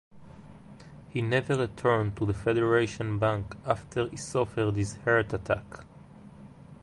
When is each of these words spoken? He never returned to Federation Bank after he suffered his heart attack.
He 1.09 1.21
never 1.21 1.55
returned 1.55 2.17
to 2.17 2.33
Federation 2.33 3.19
Bank 3.19 3.55
after 3.67 4.07
he 4.07 4.17
suffered 4.17 4.75
his 4.75 4.95
heart 5.05 5.31
attack. 5.31 5.85